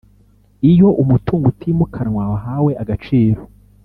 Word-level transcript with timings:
Iyo 0.71 0.87
umutungo 1.03 1.45
utimukanwa 1.53 2.23
wahawe 2.31 2.71
agaciro 2.81 3.41